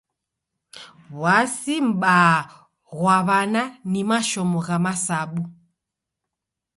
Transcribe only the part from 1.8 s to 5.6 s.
m'baa ghwa w'ana ni mashomo gha masabu.